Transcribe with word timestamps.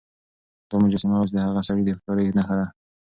دا 0.69 0.75
مجسمه 0.83 1.15
اوس 1.19 1.29
د 1.33 1.37
هغه 1.47 1.61
سړي 1.67 1.81
د 1.85 1.89
هوښيارۍ 1.95 2.25
نښه 2.37 2.55
ده. 2.59 2.65